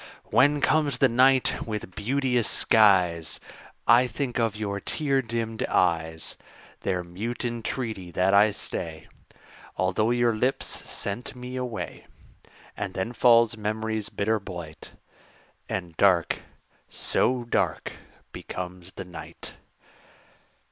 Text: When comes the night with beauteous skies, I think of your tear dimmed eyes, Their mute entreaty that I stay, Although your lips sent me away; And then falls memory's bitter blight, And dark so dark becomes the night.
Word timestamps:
When 0.31 0.61
comes 0.61 0.97
the 0.97 1.07
night 1.07 1.61
with 1.67 1.93
beauteous 1.95 2.47
skies, 2.49 3.39
I 3.85 4.07
think 4.07 4.39
of 4.39 4.55
your 4.55 4.79
tear 4.79 5.21
dimmed 5.21 5.61
eyes, 5.67 6.37
Their 6.79 7.03
mute 7.03 7.45
entreaty 7.45 8.09
that 8.09 8.33
I 8.33 8.49
stay, 8.49 9.07
Although 9.77 10.09
your 10.09 10.35
lips 10.35 10.65
sent 10.89 11.35
me 11.35 11.55
away; 11.55 12.07
And 12.75 12.95
then 12.95 13.13
falls 13.13 13.55
memory's 13.57 14.09
bitter 14.09 14.39
blight, 14.39 14.89
And 15.69 15.95
dark 15.97 16.39
so 16.89 17.43
dark 17.43 17.91
becomes 18.31 18.93
the 18.93 19.05
night. 19.05 19.53